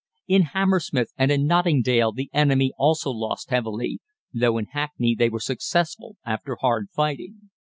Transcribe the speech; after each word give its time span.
In 0.27 0.41
Hammersmith 0.57 1.11
and 1.15 1.31
in 1.31 1.45
Notting 1.45 1.83
Dale 1.83 2.11
the 2.11 2.31
enemy 2.33 2.71
also 2.75 3.11
lost 3.11 3.51
heavily, 3.51 3.99
though 4.33 4.57
in 4.57 4.65
Hackney 4.65 5.13
they 5.13 5.29
were 5.29 5.39
successful 5.39 6.17
after 6.25 6.55
hard 6.59 6.89
fighting. 6.89 7.51